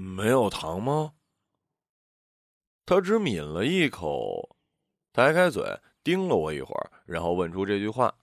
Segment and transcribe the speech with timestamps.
[0.00, 1.14] 没有糖吗？
[2.86, 4.56] 他只抿了一口，
[5.12, 8.14] 抬开嘴盯了我一会儿，然后问出这句话。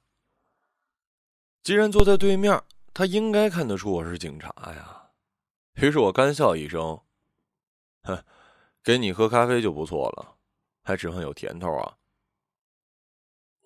[1.64, 5.12] 既然坐在对面，他应该看得出我是警察呀。
[5.74, 6.98] 于是我干笑一声
[8.04, 8.24] ：“哼，
[8.82, 10.38] 给你喝咖啡就不错了，
[10.82, 11.98] 还指望有甜头啊？”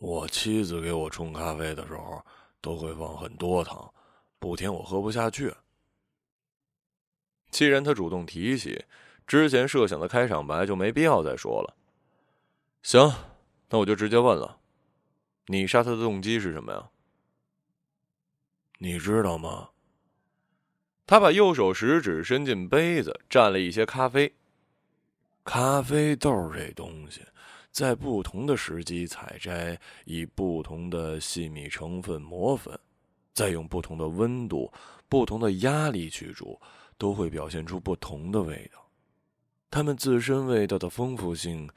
[0.02, 2.26] 我妻子给我冲咖啡的时候
[2.60, 3.94] 都会放很多糖，
[4.40, 5.54] 不甜我喝不下去。
[7.50, 8.86] 既然他主动提起，
[9.26, 11.76] 之前设想的开场白就没必要再说了。
[12.82, 13.12] 行，
[13.70, 14.60] 那我就直接问了，
[15.48, 16.90] 你杀他的动机是什么呀？
[18.78, 19.70] 你知道吗？
[21.06, 24.34] 他把右手食指伸进杯子，蘸了一些咖啡。
[25.44, 27.22] 咖啡豆这东西，
[27.72, 32.80] 在不同的时机采摘，以不同的细密成分磨粉，
[33.34, 34.72] 再用不同的温度、
[35.08, 36.60] 不同的压力去煮。
[37.00, 38.88] 都会表现出不同的味道，
[39.72, 41.68] 它们自身味道的丰富性，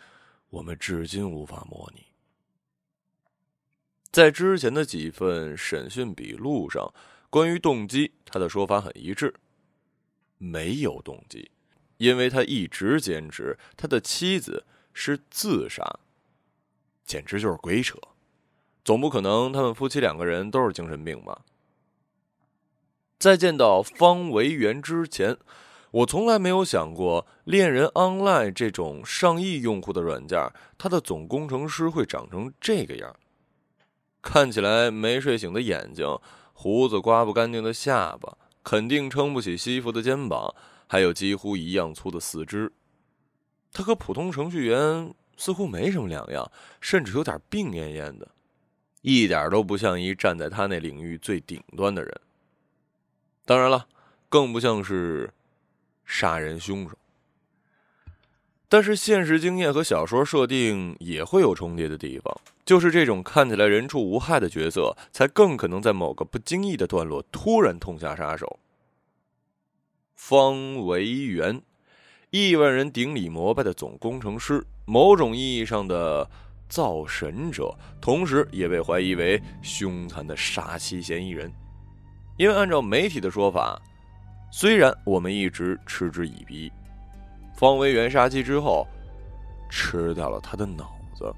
[0.51, 2.05] 我们至今无法模拟。
[4.11, 6.93] 在之前的几份审讯笔录上，
[7.31, 9.33] 关于动机，他的说法很一致：
[10.37, 11.51] 没有动机，
[11.97, 16.01] 因为他一直坚持他的妻子是自杀，
[17.07, 17.97] 简直就是鬼扯！
[18.85, 21.41] 总不可能他们夫妻两个人都是精神病吧？
[23.23, 25.37] 在见到方维元之前，
[25.93, 33.15] 我从来没有想过恋人 Online 这种上亿用户的软件，它的总工程师会长成这个样。
[34.21, 36.05] 看起来没睡醒的眼睛，
[36.53, 40.53] 胡子刮不干净的下巴，肯定撑不起西服的肩膀，
[40.89, 42.73] 还有几乎一样粗的四肢。
[43.73, 46.51] 他和普通程序员似乎没什么两样，
[46.81, 48.27] 甚至有点病恹恹的，
[49.03, 52.21] 一点都不像一站在他那领域最顶端的人。
[53.45, 53.87] 当然了，
[54.29, 55.33] 更不像是
[56.05, 56.97] 杀人凶手。
[58.69, 62.35] 但是现实经验和小说设定也会有重叠的地方，
[62.65, 68.59] 就是这种看起来人畜无害的角色，才更可能在某个不经意的段落突然痛下杀手。
[70.15, 71.61] 方维元，
[72.31, 76.31] 亿万人顶礼膜拜的总工程师，某种意义上的
[76.69, 81.53] 造神者，同时也被怀疑为凶残的杀妻嫌疑人。
[82.43, 83.81] 因为按照媒体的说法，
[84.51, 86.73] 虽然我们一直嗤之以鼻，
[87.55, 88.85] 方维元杀妻之后，
[89.71, 91.33] 吃掉了他的脑子，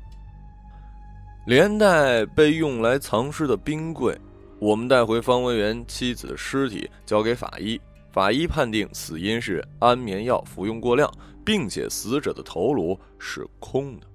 [1.44, 4.18] 连带被用来藏尸的冰柜，
[4.58, 7.78] 我们带回方维元妻子的尸体，交给法医，
[8.10, 11.12] 法医判定死因是安眠药服用过量，
[11.44, 14.06] 并且死者的头颅是空的。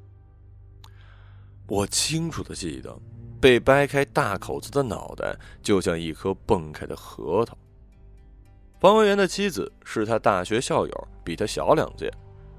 [1.67, 3.00] 我清楚的记得。
[3.39, 7.57] 被掰开大口子的脑袋，就像一颗蹦开的核桃。
[8.79, 12.11] 方文元的妻子是他大学校友，比他小两届。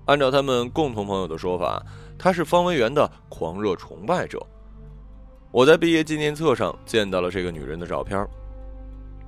[0.07, 1.83] 按照他们共同朋友的说法，
[2.19, 4.45] 他是方文元的狂热崇拜者。
[5.51, 8.27] 我在毕业纪念册上见到了这个女人的照片，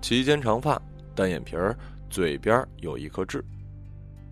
[0.00, 0.80] 齐肩长发，
[1.14, 1.76] 单眼皮儿，
[2.10, 3.44] 嘴边有一颗痣，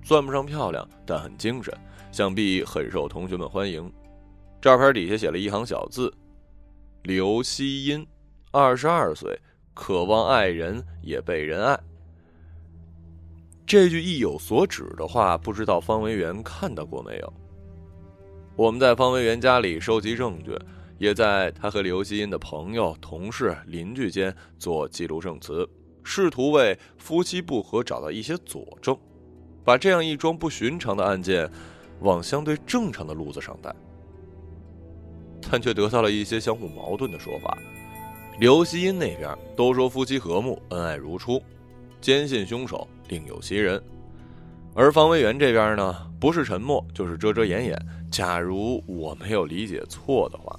[0.02, 1.72] 算不上漂亮，但很精神，
[2.12, 3.92] 想必很受同学们欢迎。
[4.60, 6.12] 照片底下写了一行小字。
[7.02, 8.06] 刘希音，
[8.50, 9.40] 二十二岁，
[9.72, 11.80] 渴望爱人也被人爱。
[13.66, 17.32] 这句意有所指的话，不知道方维元看到过没有？
[18.54, 20.54] 我们在方维元家里收集证据，
[20.98, 25.66] 也在他和刘希音的朋友、同事、邻居间做记录证词，
[26.04, 28.94] 试图为夫妻不和找到一些佐证，
[29.64, 31.50] 把这样一桩不寻常的案件
[32.00, 33.74] 往相对正常的路子上带。
[35.48, 37.56] 但却得到了一些相互矛盾的说法。
[38.38, 41.42] 刘希音那边都说夫妻和睦，恩爱如初，
[42.00, 43.78] 坚信凶手另有其人；
[44.74, 47.78] 而方维元这边呢，不是沉默，就是遮遮掩掩。
[48.10, 50.58] 假如我没有理解错的话，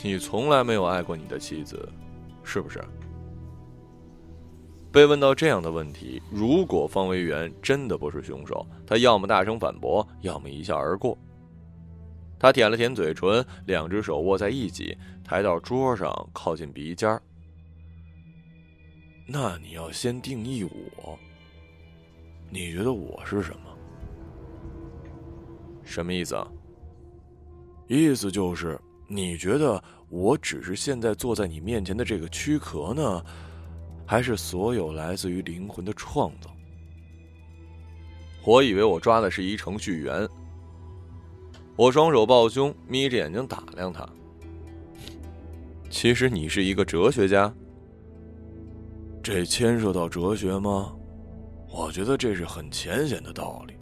[0.00, 1.88] 你从来没有爱过你的妻子，
[2.42, 2.80] 是不是？
[4.92, 11.16] 被问到这样的问题，如果方维元真的不是凶手，他要么大声反驳，要么一笑而过。
[12.42, 17.08] 他舔了舔嘴唇，两只手握在一起，抬到桌上，靠近鼻尖
[19.28, 21.16] 那你要先定义我。
[22.50, 23.78] 你觉得我是什么？
[25.84, 26.44] 什么意思啊？
[27.86, 33.24] 意思就是，你觉得我只是现在坐在你面前的这个躯壳呢，
[34.04, 36.50] 还是所有来自于灵魂的创造？
[38.44, 40.28] 我以为我抓的是一程序员。
[41.82, 44.08] 我双手抱胸，眯着眼睛打量他。
[45.90, 47.52] 其实你是一个哲学家，
[49.20, 50.94] 这牵涉到哲学吗？
[51.68, 53.74] 我觉得这是很浅显的道理。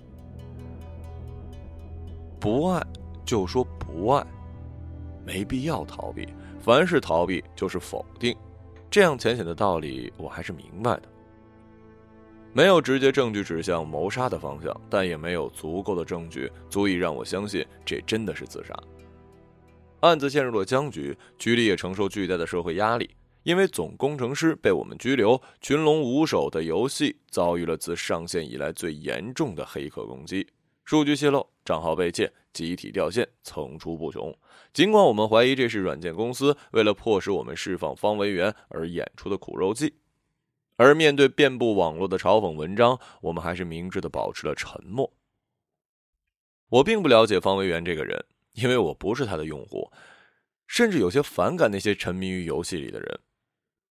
[2.41, 2.82] 不爱
[3.23, 4.26] 就说不爱，
[5.23, 6.26] 没必要逃避。
[6.58, 8.35] 凡是逃避就是否定，
[8.91, 11.03] 这样浅显的道理我还是明白的。
[12.52, 18.75] 没有直接证据指向谋杀的方向，但也没有足够的证据足以让我相信这真的是自杀。
[20.00, 23.08] 案子陷入了僵局，局里也承受巨大的社会压力，
[23.44, 30.46] 因为总工程师被我们拘留，群龙无首的游戏遭遇了自上线以来最严重的黑客攻击，
[30.85, 34.35] 数据泄露，账号被窃，集体掉线，层出不穷。
[34.73, 39.94] 尽管我们怀疑这是软件公司为了迫使我们释放方维元而演出的苦肉计。
[40.81, 45.12] 而面对遍布网络的嘲讽文章，我们还是明智的保持了沉默。
[46.71, 49.93] 我并不了解方维元这个人，因为我不是他的用户，
[50.67, 53.21] 甚至有些反感那些沉迷于游戏里的人。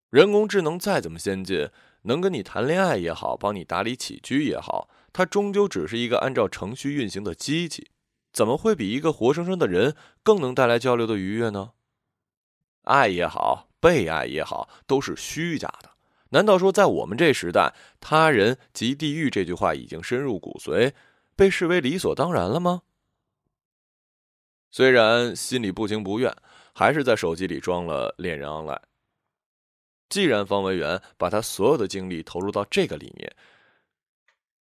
[0.09, 1.69] 人工智能再怎么先进，
[2.01, 7.91] 能跟你谈恋爱也好，帮你打理起居也好，它终究只是一个按照程序运行的机器，
[8.33, 11.73] 怎么会比一个活生生的人更能带来交流的愉悦呢？
[12.85, 15.90] 爱也好，被爱也好，都是虚假的。
[16.33, 20.93] 难道说，在我们这时代，“他人即地狱”这句话已经深入骨髓，
[21.35, 22.83] 被视为理所当然了吗？
[24.71, 26.33] 虽然心里不情不愿，
[26.73, 28.81] 还是在手机里装了恋人 online。
[30.07, 33.35] 既然方文元把他所有的精力投入到这个里面，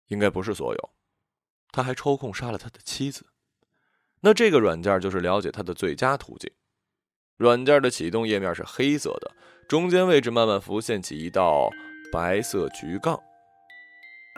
[0.06, 0.90] 应该不是所有，
[1.70, 3.26] 他还抽空杀了他的妻子。
[4.20, 6.50] 那这个软件就是了解他的最佳途径。
[7.36, 9.34] 软件的启动页面是黑色的。
[9.68, 11.70] 中间位置慢慢浮现起一道
[12.12, 13.18] 白色橘杠，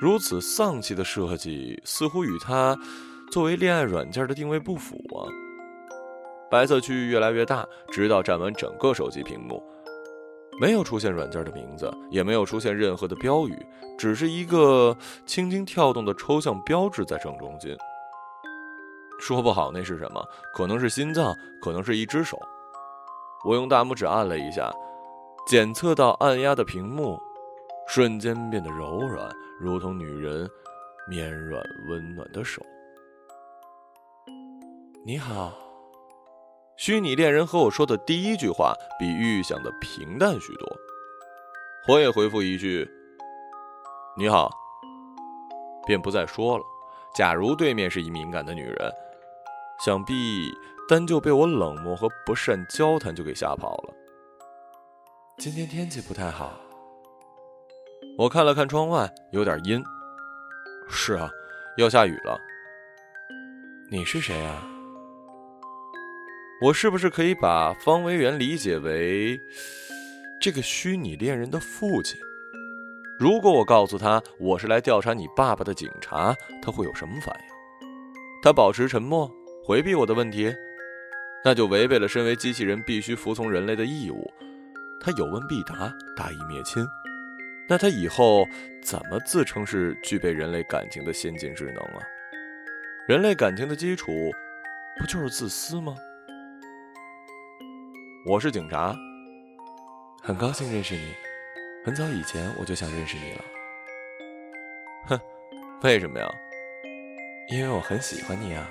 [0.01, 2.77] 如此丧气的设计似乎与它
[3.33, 5.27] 作为恋爱软件的定位不符啊！
[6.49, 9.61] 白色区域越来越大，直到占完整个手机屏幕，
[10.61, 13.67] 没有出现软件的名字，也没有出现任何的标语，
[13.99, 14.97] 只是一个
[15.27, 17.77] 轻轻跳动的抽象标志在正中间。
[19.19, 20.25] 说不好那是什么，
[20.55, 22.39] 可能是心脏，可能是一只手。
[23.45, 24.73] 我用大拇指按了一下。
[25.47, 27.21] 检测到按压的屏幕，
[27.87, 29.31] 瞬间变得柔软，
[29.61, 30.49] 如同女人
[31.07, 32.63] 绵软温暖的手。
[35.05, 35.53] 你好，
[36.79, 40.67] 虚拟恋人和我说的第一句话比预想的平淡许多。
[41.89, 42.91] 我也回复一句
[44.17, 44.51] ：“你好。”
[45.87, 46.65] 便不再说了。
[47.15, 48.91] 假如对面是一敏感的女人，
[49.85, 50.51] 想必
[50.89, 53.95] 单就被我冷漠和不善交谈就给吓跑了。
[55.37, 56.59] 今天天气不太好，
[58.17, 59.83] 我看了看窗外，有点阴。
[60.89, 61.29] 是啊，
[61.77, 62.39] 要下雨了。
[63.91, 64.65] 你是谁啊？
[66.63, 69.39] 我是不是可以把方维元理解为
[70.41, 72.17] 这个虚拟恋人的父亲？
[73.19, 77.89] 如果我告诉他我是来调查你爸爸的警察，他会有什么反应？
[78.41, 79.29] 他保持沉默，
[79.65, 80.55] 回避我的问题，
[81.45, 84.33] 那就违背了身为机器人必须服从人类的义务。
[85.01, 86.87] 他有问必答，大义灭亲，
[87.69, 88.47] 那他以后
[88.83, 92.01] 怎么自称是具备人类感情的先进智能啊？
[93.07, 94.33] 人类感情的基础
[94.99, 95.95] 不就是自私吗？
[98.27, 98.97] 我是警察，
[100.23, 101.13] 很高兴认识你，
[101.85, 103.45] 很早以前我就想认识你了。
[105.09, 105.21] 哼，
[105.83, 106.27] 为什么呀？
[107.51, 108.67] 因为我很喜欢你啊。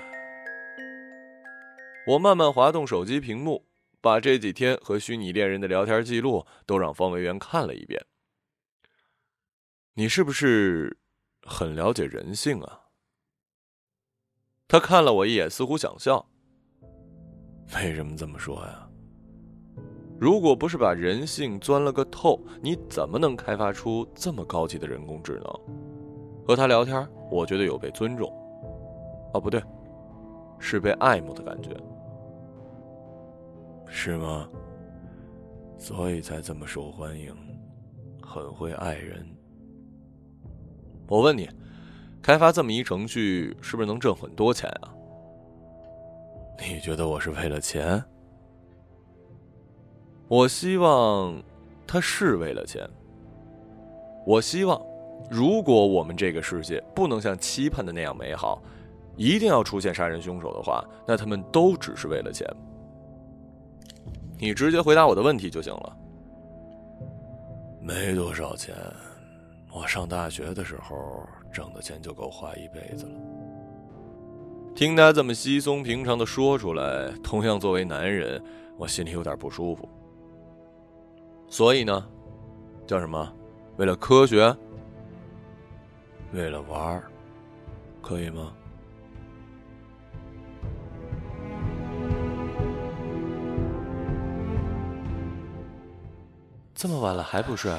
[2.08, 3.64] 我慢慢滑动手机屏幕。
[4.04, 8.04] 把这几天和虚拟恋人的聊天记录都让方维元看了一遍。
[9.94, 10.98] 你是不是
[11.40, 12.80] 很了解人性啊？
[14.68, 16.28] 他看了我一眼，似乎想笑。
[17.76, 18.86] 为什么这么说呀？
[20.20, 26.44] 如果不是把人性钻了个透，你怎么能开发出这么高级的人工智能？
[26.46, 28.28] 和他聊天，我觉得有被尊重。
[29.32, 29.62] 哦，不对，
[30.58, 31.70] 是被爱慕的感觉。
[33.86, 34.48] 是吗？
[35.78, 37.34] 所以才这么受欢迎，
[38.22, 39.26] 很会爱人。
[41.06, 41.48] 我问你，
[42.22, 44.94] 开发这么一程序，是不是能挣很多钱啊？
[46.58, 48.02] 你觉得我是为了钱？
[50.28, 51.42] 我希望
[51.86, 52.88] 他是为了钱。
[54.26, 54.80] 我希望，
[55.30, 58.62] 如果我们这个世界不能像期盼的那样美好，
[59.16, 62.48] 一定要出现杀人凶手的话，那他们都只是为了钱。
[64.38, 65.96] 你直接回答我的问题就行了。
[67.80, 68.74] 没多少钱，
[69.72, 71.22] 我上大学的时候
[71.52, 73.12] 挣的钱就够花一辈子了。
[74.74, 78.42] 听他这么稀松平常的说出来，同样作为男人，
[78.76, 79.88] 我心里有点不舒服。
[81.46, 82.04] 所以呢，
[82.86, 83.32] 叫什么？
[83.76, 84.56] 为了科学？
[86.32, 87.04] 为了玩儿，
[88.02, 88.52] 可以吗？
[96.84, 97.72] 这么晚了还不睡？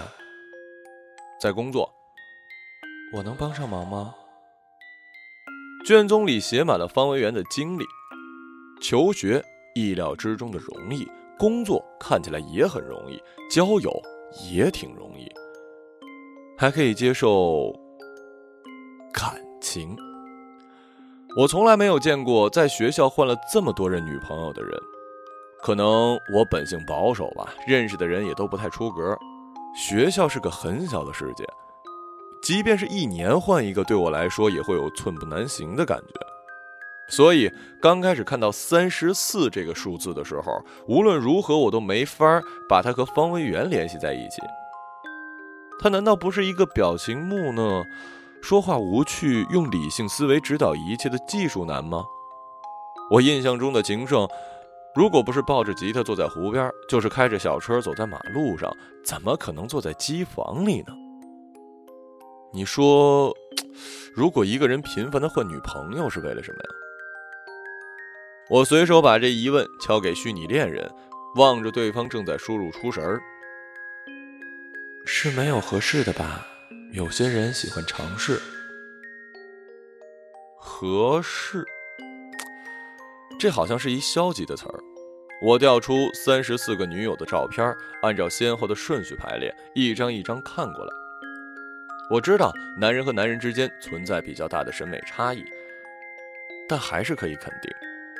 [1.39, 1.88] 在工作。
[3.13, 4.15] 我能帮上忙吗？
[5.85, 7.83] 卷宗里写满了方维元的经历：
[8.81, 9.45] 求学
[9.75, 11.07] 意料之中的容易，
[11.38, 13.91] 工作看起来也很容易，交友
[14.51, 15.31] 也挺容易，
[16.57, 17.71] 还可以接受
[19.13, 19.95] 感情。
[21.38, 24.71] 我从来没有见过在学校换了这么多任女朋友的人。
[25.62, 29.17] 可能我本性保守吧，认识的人也都不太出格。
[29.75, 31.43] 学校是个很小的世界，
[32.41, 36.13] 即便是一年换一个，对我来说也会有寸步难行的感觉。
[37.09, 44.41] 所以刚开始看到三十四这个数字的时候，无论如何我都没法把它和方文元联系在一起。
[45.81, 47.83] 他难道不是一个表情木讷、
[48.41, 52.05] 说话无趣、用理性思维指导一切的技术男吗？
[53.12, 54.27] 我印象中的情圣。
[54.95, 58.73] 如果不是抱着吉他坐在湖边，就是开着小车走在马路上，
[59.03, 60.93] 怎么可能坐在机房里呢？
[62.53, 63.35] 你说，
[64.13, 66.69] 如果一个人频繁的换女朋友是为了什么呀？
[68.49, 70.89] 我随手把这疑问敲给虚拟恋人，
[71.35, 73.21] 望着对方正在输入出神儿。
[75.05, 76.47] 是没有合适的吧？
[76.93, 78.41] 有些人喜欢尝试。
[80.57, 81.65] 合适。
[83.37, 84.79] 这好像是一消极的词儿。
[85.45, 87.71] 我调出三十四个女友的照片，
[88.01, 90.91] 按照先后的顺序排列，一张一张看过来。
[92.09, 95.45] 我知道男人和男人之间存在比较大的审美差异，
[96.67, 97.71] 但还是可以肯定，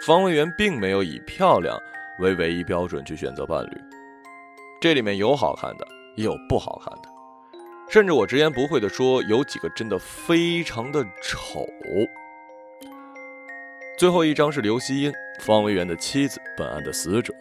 [0.06, 1.76] 方文元并没有以漂亮
[2.20, 3.72] 为唯一标准去选择伴侣。
[4.80, 7.10] 这里面有好看的，也有不好看的，
[7.90, 11.66] 甚至我直言不讳地说，有几个真的非常的丑。
[13.98, 17.34] 最后一张是刘希音，方维元的妻子，本案的死者。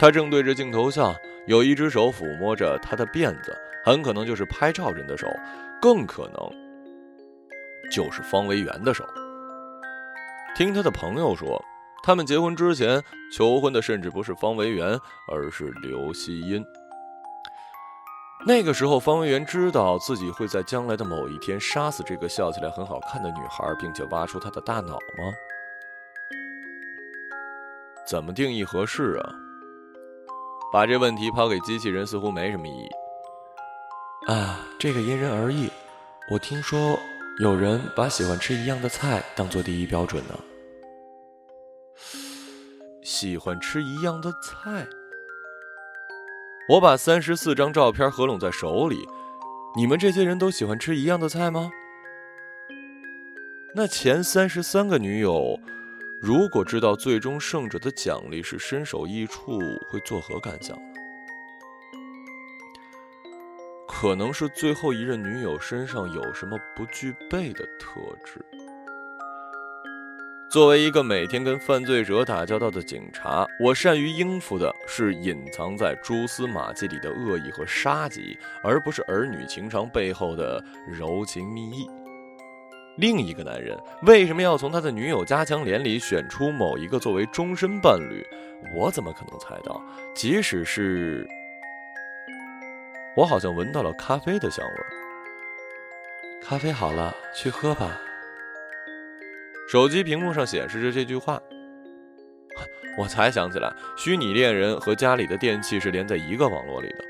[0.00, 1.14] 她正对着镜头下，
[1.46, 5.28] 有一只手抚摸着她的辫子，很可能就是拍照人的手，
[5.80, 6.50] 更可能
[7.92, 9.04] 就是方维元的手。
[10.56, 11.64] 听他的朋友说，
[12.02, 13.00] 他们结婚之前
[13.32, 14.98] 求婚的甚至不是方维元，
[15.32, 16.64] 而是刘希音。
[18.44, 25.32] 那个时候，方维元知道自己会在将来的某一天杀死这个笑起来很好看的女孩，并且挖出她的大脑吗？
[28.08, 29.34] 怎么定义合适啊？
[30.72, 32.88] 把这问题抛给机器人似乎没什么意义。
[34.26, 35.70] 啊，这个因人而异。
[36.30, 36.98] 我听说
[37.38, 40.38] 有人把喜欢吃一样的菜当做第一标准呢。
[43.02, 44.86] 喜欢吃一样的菜？
[46.70, 49.06] 我把三十四张照片合拢在手里。
[49.76, 51.70] 你们这些人都喜欢吃一样的菜吗？
[53.74, 55.60] 那前三十三个女友。
[56.20, 60.76] 如果知道最终胜者的奖励是身首异处，会作何感想？
[63.86, 68.44] 可能是最后一任女友身上有什么不具备的特质。
[70.50, 81.88] 作为一个每天跟犯罪者打交道的警察，我善于应付的是隐藏在蛛丝马迹里的恶意和杀机，而不是儿女情长背后的柔情蜜意。
[82.98, 88.26] 另一个男人为什么要从他的女友加强连里选出某一个作为终身伴侣？
[88.74, 89.80] 我怎么可能猜到？
[90.16, 91.24] 即使是
[93.16, 94.72] 我，好像闻到了咖啡的香味。
[96.42, 97.96] 咖啡好了，去喝吧。
[99.70, 101.40] 手机屏幕上显示着这句话，
[102.98, 107.04] 我才想起来，虚拟恋人和家里的电器是连在一个网络里的。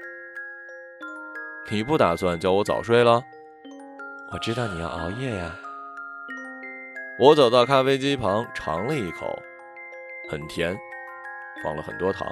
[1.70, 3.22] 你不打算叫我早睡了？
[4.30, 5.58] 我知道你要熬夜呀。
[7.20, 9.26] 我走到咖啡机旁，尝了一口，
[10.30, 10.78] 很甜，
[11.64, 12.24] 放了很多糖。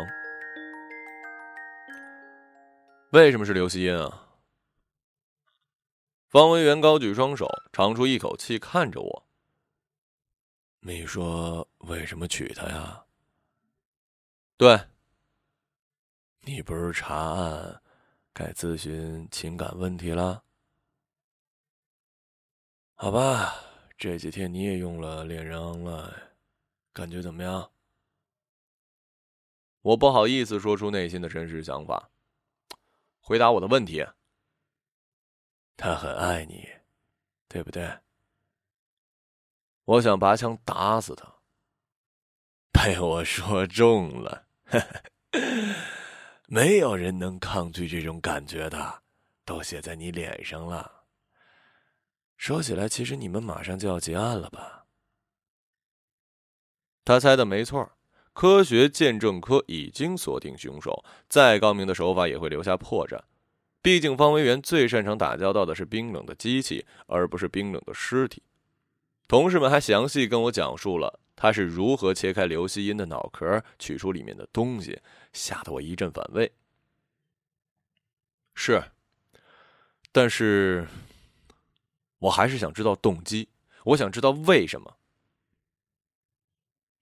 [3.11, 4.29] 为什么是刘希音啊？
[6.29, 9.27] 方文元高举双手，长出一口气，看着我。
[10.81, 13.05] 你说为什么娶她呀？
[14.57, 14.79] 对。
[16.43, 17.83] 你不是查案，
[18.33, 20.45] 该咨询情感问题了？
[22.95, 23.57] 好吧。
[23.97, 26.13] 这几天你也用了恋人 online，
[26.93, 27.71] 感觉怎么样？
[29.81, 32.11] 我不好意思说出内心的真实想法。
[33.21, 34.07] 回答我的问题。
[35.77, 36.69] 他很爱你，
[37.49, 37.99] 对不对？
[39.85, 41.37] 我想拔枪打死他。
[42.73, 44.47] 被我说中了，
[46.49, 49.03] 没有人能抗拒这种感觉的，
[49.45, 50.96] 都写在你脸上了。
[52.37, 54.85] 说起来，其实你们马上就要结案了吧？
[57.05, 57.93] 他猜的没错，
[58.33, 63.21] 科学鉴证科已经锁定凶手，再高明的手法也会留下破绽。
[63.81, 68.43] 毕竟方维元最擅长打交道的是冰冷的机器，而不是冰冷的尸体。
[69.29, 75.01] 同事们还详细跟我讲述了他是如何切开刘希音的脑壳，取出里面的东西，
[75.33, 76.53] 吓得我一阵反胃。
[78.55, 78.83] 是，
[80.13, 80.87] 但是。
[82.19, 83.49] 我还是想知道动机，
[83.85, 84.97] 我想知道为什么。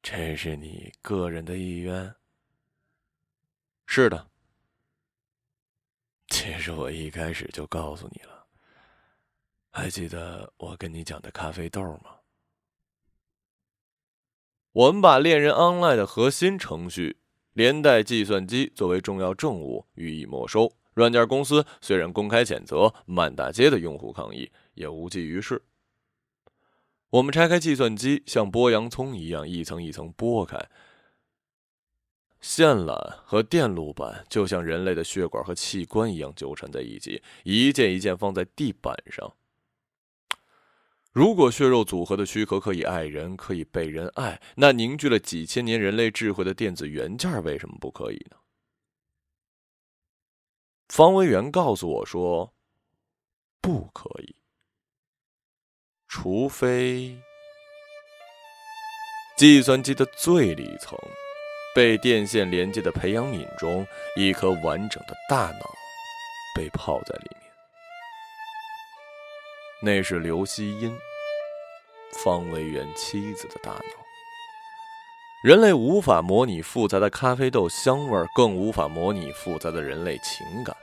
[0.02, 2.14] 这是你个人的意愿。
[3.86, 4.28] 是的。
[6.28, 8.46] 其实我一开始就告诉你了。
[9.70, 12.16] 还记得我跟你讲的咖啡豆吗？
[14.72, 17.20] 我们把恋人 online 的核心程序
[17.52, 20.76] 连带计算机作为重要证物予以没收。
[20.94, 24.50] 软件公司虽然公开谴责满大街的用户抗议。
[24.74, 25.62] 也无济于事。
[27.10, 30.68] 我们拆开计算机，像剥洋葱一样一层一层剥开。
[32.40, 39.32] 线缆和电路板就像人类的血管和器官一样纠缠在一起，一件一件放在地板上。
[41.12, 48.36] 如果血肉组合的躯壳可以爱人，可以被人爱，那凝聚了几千年人类智慧的电子元件为什么不可以呢？
[50.88, 52.54] 方维元告诉我说
[53.60, 54.36] ：“不可以。”
[56.06, 57.18] 除非，
[59.36, 60.96] 计算机的最里层，
[61.74, 63.84] 被电线连接的培养皿中，
[64.16, 65.74] 一颗完整的大脑
[66.54, 67.50] 被泡在里面。
[69.82, 70.96] 那是刘希音，
[72.22, 74.03] 方维元妻子的大脑。
[75.44, 80.74] 人类无法模拟复杂的咖啡豆香味，更无法模拟复杂的人类情感。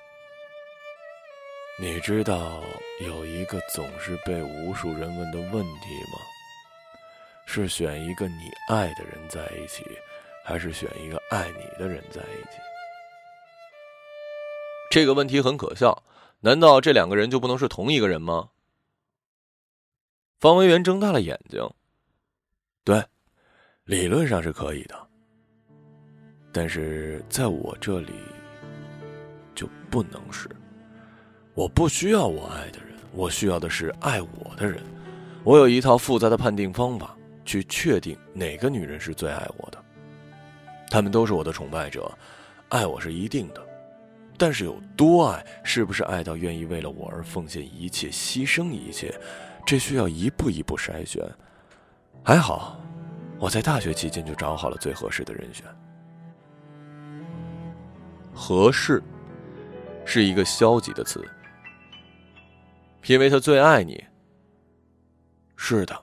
[1.80, 2.62] 你知道
[3.00, 6.20] 有一个总是被无数人问的问题吗？
[7.48, 9.84] 是选一个你爱的人在一起，
[10.46, 12.60] 还是选一个爱你的人在一起？
[14.92, 16.04] 这个问题很可笑，
[16.42, 18.50] 难道这两个人就不能是同一个人吗？
[20.40, 21.68] 方文元睁大了眼睛。
[22.84, 23.04] 对，
[23.86, 24.96] 理论上是可以的，
[26.52, 28.14] 但是在我这里
[29.56, 30.48] 就不能是。
[31.56, 34.82] 我不需要我爱的人，我需要的是爱我的人。
[35.44, 39.84] 我有一套复杂的判定方法，去确定哪个女人是最爱我的。
[40.92, 42.10] 他们都是我的崇拜者，
[42.70, 43.66] 爱我是一定的，
[44.38, 49.12] 但是有多爱，是不是爱到愿意为了我而奉献一切、牺牲一切，
[49.66, 51.28] 这需要一步一步筛选。
[52.24, 52.80] 还好，
[53.42, 55.66] 我在大学期间就找好了最合适的人选。
[58.32, 59.02] 合适，
[60.06, 61.28] 是一个消极的词。
[63.08, 64.02] 因为他最爱你。
[65.56, 66.00] 是的，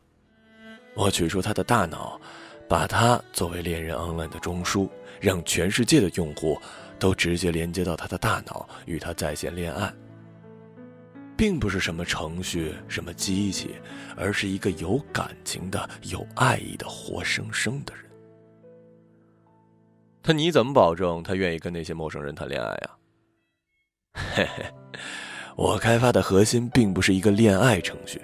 [0.96, 2.20] 我取出他的大脑，
[2.68, 4.88] 把他作为恋人 online 的中枢，
[5.20, 6.60] 让全世界的用户
[6.98, 9.94] 都直接连接到他的大脑，与他在线恋爱，
[11.38, 13.76] 并不是什么程序、什么机器，
[14.16, 18.04] 而是一个有感情的、有爱意的活生生的人。
[20.20, 22.90] 他你怎么保证他愿意跟那些陌生人谈恋爱呀？
[24.34, 24.64] 嘿嘿。
[25.54, 28.20] 我开发的核心并不是一个恋爱程序，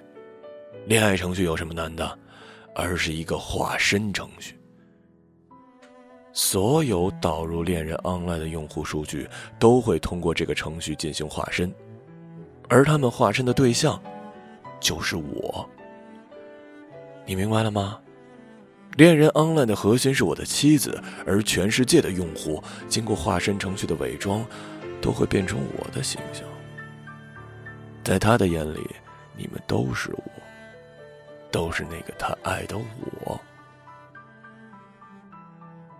[0.86, 2.18] 恋爱程序有什么难的？
[2.74, 4.58] 而是一个化身程序。
[6.32, 11.72] 所有导入恋人 online 的用户数据都会通过这个程序进行化身，
[12.68, 14.00] 而他们化身的对象
[14.80, 15.68] 就是我。
[17.26, 17.98] 你明白了吗？
[18.96, 24.44] 恋人 online 的核心是我的妻子，而全世界的用户经过化身程序的伪装，
[25.00, 26.46] 都会变成我的形象。
[28.04, 28.86] 在他的眼里，
[29.36, 30.22] 你们都是我，
[31.50, 32.78] 都是那个他爱的
[33.24, 33.40] 我。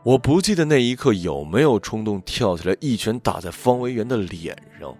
[0.04, 4.94] 我不记得那一刻有没有冲动跳起来一拳打在方维元的脸上。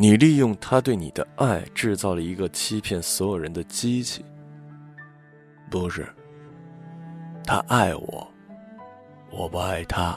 [0.00, 4.24] 你利用他对你的爱，制造了一个欺骗所有人的机器。
[5.68, 6.06] 不是，
[7.44, 8.32] 他爱我，
[9.28, 10.16] 我不爱他。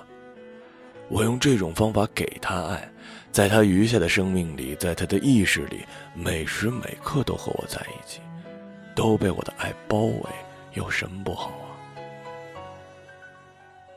[1.09, 2.87] 我用这种方法给他爱。
[3.31, 8.21] 在他余下的生命里，在他的意识里，每时每刻都和我在一起，
[8.93, 10.29] 都被我的爱包围，
[10.73, 11.70] 有什么不好啊？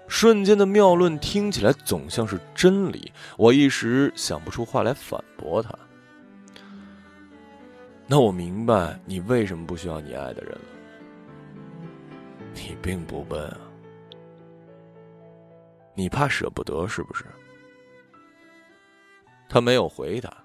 [0.06, 5.72] 瞬间的妙论听起来总像是真理，我一时想不出话来反驳他。
[8.06, 10.60] 那我明白你为什么不需要你爱的人了。
[12.54, 13.58] 你并不笨啊，
[15.94, 17.24] 你怕舍不得是不是？
[19.48, 20.36] 他没有回答。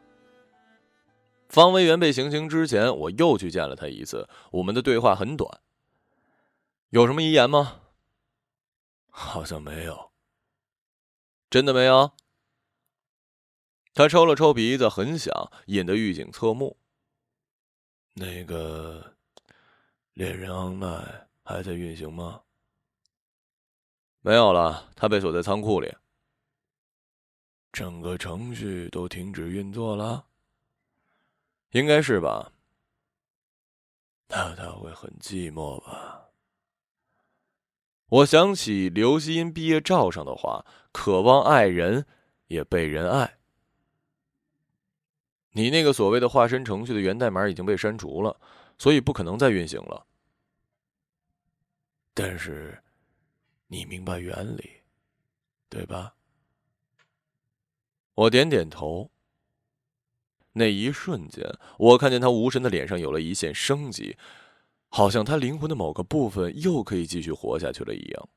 [1.50, 4.28] 方维元被行刑之前，我又去见了他一次。
[4.52, 5.60] 我们的对话很短。
[6.92, 7.82] 有什么遗言吗？
[9.30, 10.12] 好像没有。
[11.50, 12.12] 真的没有？
[13.94, 16.78] 他抽了抽鼻子，很响，引得狱警侧目。
[18.14, 19.16] 那个
[20.14, 22.42] 猎人昂奈还在运行吗？
[24.22, 25.94] 没有了，他被锁在仓库里。
[27.72, 30.26] 整个程序都停止运作了。
[31.72, 32.52] 应该是吧。
[34.28, 36.19] 那他会很寂寞吧？
[38.10, 42.06] 我想起刘希音毕业照上的话：“渴望爱人，
[42.48, 43.38] 也被人爱。”
[45.54, 48.40] 你那个所谓的化身程序的源代码已经被删除了，
[48.78, 50.06] 所以不可能再运行了。
[52.14, 52.82] 但是，
[53.68, 54.70] 你明白原理，
[55.70, 56.16] 对吧？
[58.16, 59.12] 我点点头。
[60.54, 64.18] 那一瞬间，我看见他无神的脸上有了一线生机，
[64.90, 68.30] 好像他灵魂的某个部分又可以继续活下去了一样。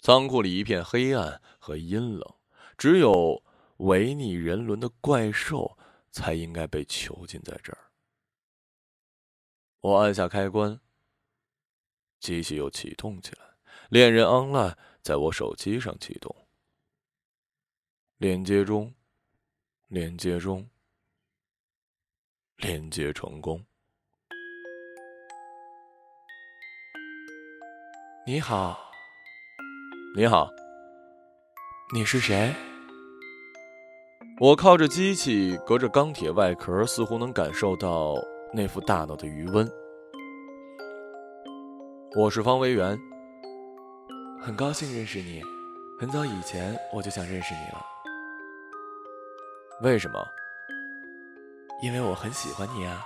[0.00, 2.34] 仓库里一片黑暗和阴冷，
[2.78, 3.42] 只有
[3.78, 5.78] 违逆人伦的怪兽
[6.10, 7.90] 才应该被囚禁在这儿。
[9.80, 10.80] 我按下开关，
[12.20, 13.56] 机器又启动起来，
[13.90, 16.34] 恋人 online 在我手机上启动，
[18.18, 18.94] 连接中。
[19.88, 20.68] 连接中，
[22.56, 23.64] 连接成功。
[28.26, 28.74] 你好，
[30.16, 30.48] 你好，
[31.92, 32.54] 你是谁？
[34.40, 38.14] 我靠着机器，隔着钢铁外壳，似乎能感受到
[38.50, 39.70] 那副大脑的余温。
[42.16, 42.98] 我是方维元，
[44.40, 45.42] 很高兴认识你。
[46.00, 47.84] 很早以前我就想认识你了。
[49.82, 50.18] 为什么？
[51.82, 53.04] 因为我很喜欢你啊。